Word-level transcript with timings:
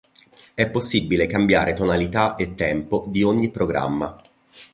È 0.55 0.67
possibile 0.67 1.27
cambiare 1.27 1.75
tonalità 1.75 2.33
e 2.33 2.55
tempo 2.55 3.05
di 3.09 3.21
ogni 3.21 3.51
programma. 3.51 4.17